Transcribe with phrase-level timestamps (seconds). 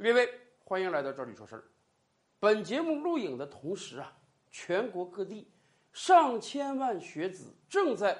[0.00, 0.26] 列位，
[0.64, 1.64] 欢迎来到这里说事儿。
[2.38, 4.10] 本节目录影的同时啊，
[4.50, 5.46] 全国各地
[5.92, 8.16] 上千万学子正在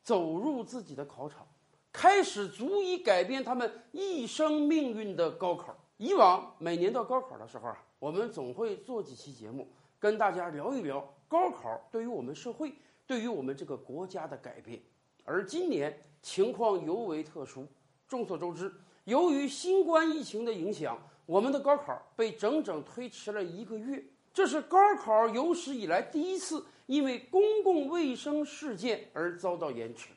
[0.00, 1.44] 走入自己的考场，
[1.92, 5.76] 开始足以改变他们一生命运的高考。
[5.96, 12.72] 以往每年到高考的时候啊，我们总会做几期节目，跟大家聊一聊高考对于我们社会、
[13.08, 14.80] 对于我们这个国家的改变。
[15.24, 17.66] 而今年情况尤为特殊，
[18.06, 18.72] 众所周知，
[19.02, 20.96] 由于新冠疫情的影响。
[21.26, 24.02] 我们的高考被整整推迟了一个月，
[24.32, 30.10] 这是高考有史以来第一次因为公共卫生事件而遭到延迟。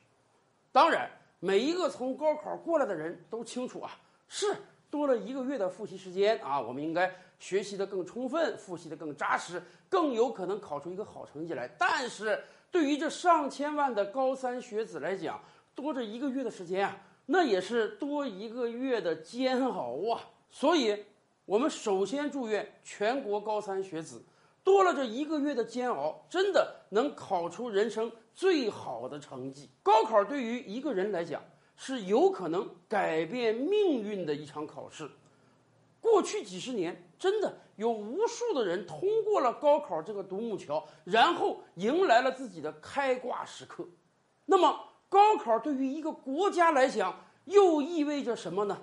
[0.70, 3.98] 当然，每一个从高考过来的人都清楚啊，
[4.28, 4.54] 是
[4.90, 11.66] 多了一个月的复习时间啊，我们应该学习的更充分，复习的更扎实，更有可能考出一个好成绩来。
[11.78, 12.38] 但是
[12.70, 15.40] 对于这上千万的高三学子来讲，
[15.74, 20.20] 多这一个月的时间啊，那也是多一个月的煎熬啊。
[20.50, 21.04] 所以，
[21.44, 24.24] 我们首先祝愿全国高三学子，
[24.64, 29.70] 多了这一个月的煎熬，真的能考出人生最好的成绩。
[29.82, 31.42] 高考对于一个人来讲，
[31.76, 35.10] 是有可能改变命运的一场考试。
[36.00, 43.86] 过去几十年，真的有无数的人通过了高考这个独木桥，然后迎来了自己的开挂时刻。
[44.46, 48.78] 那么，高考对于一个国家来讲，又意味着什么呢？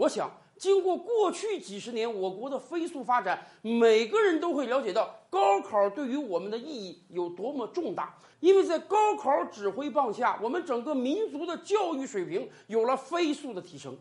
[0.00, 0.30] 我想。
[0.56, 8.14] 经过过去几十年我国的飞速发展，每个人都会了解到高考对于我们的意义有多么重大。
[8.40, 13.96] 因为在高考指挥棒下，我们整个民族的教育水平有了飞速的提升。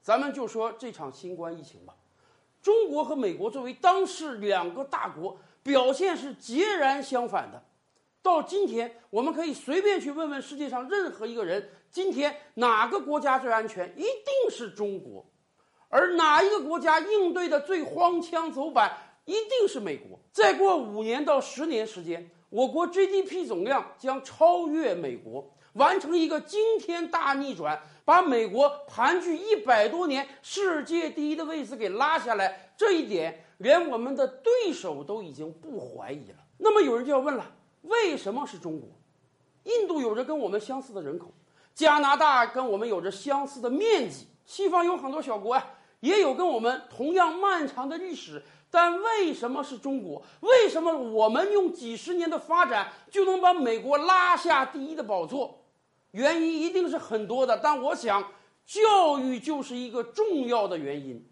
[0.00, 1.94] 咱们就说这场新冠疫情吧，
[2.62, 7.62] 中国和美国作为当时两个大国，表现是截然相反的。
[8.22, 13.92] 到今天，我们可以随便去问问世界上任何一个人，今天哪个国家最安全？
[13.96, 15.26] 一定是中国。
[15.88, 20.18] 而哪一个国家应对的最荒腔走板，一定是美国。
[20.30, 32.72] 再过五年到十年时间，我国 GDP 总量将超越美国，完成一个惊天大逆转，把美国盘踞一百多年世界第一的位置给拉下来。
[32.76, 36.36] 这一点，连我们的对手都已经不怀疑了。
[36.58, 37.44] 那么有人就要问了：
[37.82, 38.88] 为什么是中国？
[39.64, 41.32] 印度有着跟我们相似的人口，
[41.74, 45.64] 加拿大跟我们有着相似的面积，西方有很多小国呀。
[46.00, 50.20] 也有跟我们同样漫长的历史，但为什么是中国？
[50.40, 55.62] 为什么我们用几十年的发展就能把美国拉下第一的宝座？
[56.10, 58.32] 原因一定是很多的，但我想，
[58.66, 61.24] 教育就是一个重要的原因。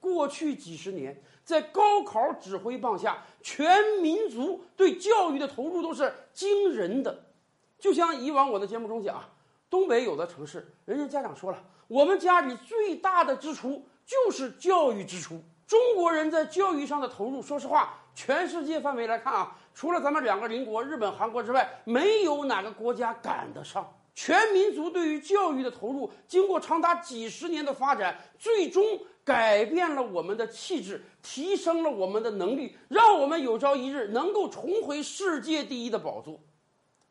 [0.00, 3.68] 过去几十年，在高考指挥棒下，全
[4.00, 7.24] 民族对教育的投入都是惊人的。
[7.78, 9.22] 就像以往我的节目中讲，
[9.68, 13.84] 东北有的城市，人家家长说了，我们家里最大的支出。
[14.08, 23.86] 就是教育支出，中国人在教育上的投入，说实话，全世界范围来看啊，除了咱们两个邻国日本、韩国之外，没有哪个国家赶得上。
[24.20, 28.84] 全民族对于教育的投入，经过长达几十年的发展，最终
[29.22, 36.40] 改变了我们的气质，提升了我们的能力，让我们有朝一日能够重回世界第一的宝座。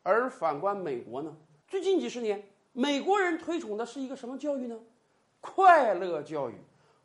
[0.02, 1.34] 而反观美国呢？
[1.66, 4.78] 最近几十年，美国人推崇的是一个什么教育呢？
[5.40, 6.56] 快乐教育。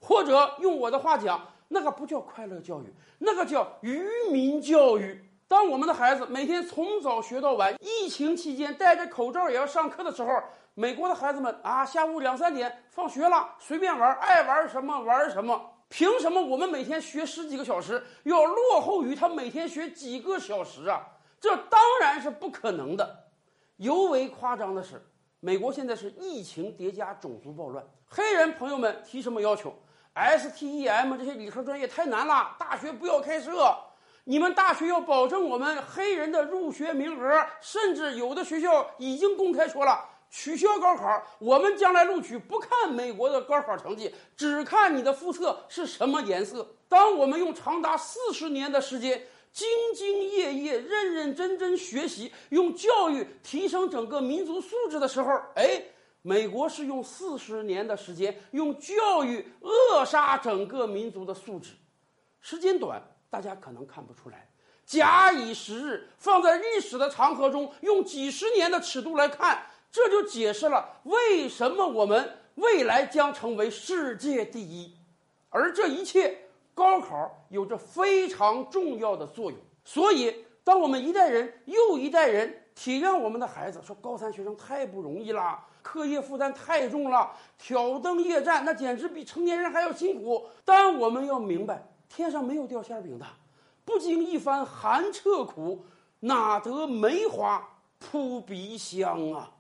[0.02, 5.24] 或者用我的话讲，那个不叫快乐教育，那个叫愚民教育。
[5.53, 10.28] 当我们的孩子每天从早学到晚，疫情期间戴着口罩也要上课的时候，
[10.74, 15.62] 美国的孩子们啊，下午两三点放学了，随便玩，爱玩什么玩什么。
[15.90, 21.06] 凭什么我们每天学十几个小时，要落后于他每天学几个小时啊？
[21.40, 23.28] 这当然是不可能的。
[23.78, 25.00] 尤为夸张的是，
[25.40, 29.72] 美国现在是疫情叠加种族暴乱，黑人朋友们提什么要求
[30.16, 33.72] ？STEM 这些理科专业太难了，大学不要开设。
[34.25, 41.22] 你们大学要保证我们黑人的入学名额，甚至有的学校已经公开说了，取消高考。
[41.39, 46.66] 我们将来录取不看美国的高考成绩，只看你的肤色是什么颜色。
[46.88, 55.84] 当我们用长达四十年的时间，兢兢业业、认认真真学习，用教育提升整个民族素质的时候，哎。
[56.26, 61.73] 美国是用四十年的时间，用教育扼杀整个民族的素质。
[62.40, 63.03] 时间短，
[63.34, 64.47] 大家可能看不出来。
[64.85, 74.96] 假以时日，放在历史的长河中，用几十年的尺度来看，这就解释了为什么我们未来将成为世界第一。
[75.50, 76.41] 而这一切，
[76.76, 79.59] 高考有着非常重要的作用。
[79.84, 85.66] 所以，当我们一代人又一代人体谅我们的孩子，说高三学生太不容易啦。
[85.82, 90.47] 课业负担太重了，挑灯夜战那简直比成年人还要辛苦。
[90.64, 91.84] 但我们要明白，
[92.16, 93.26] 天上没有掉馅饼的，
[93.84, 95.84] 不经一番寒彻苦，
[96.20, 97.68] 哪得梅花
[97.98, 99.53] 扑鼻香啊！